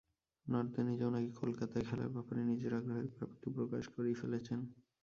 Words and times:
নর্দে 0.45 0.81
নিজেও 0.83 1.09
নাকি 1.09 1.29
কলকাতায় 1.41 1.85
খেলার 1.87 2.13
ব্যাপারে 2.15 2.41
নিজের 2.43 2.71
আগ্রহের 2.73 3.07
ব্যাপারটি 3.11 3.47
প্রকাশ 3.57 3.83
করেই 3.87 4.19
ফেলেছেন। 4.21 4.59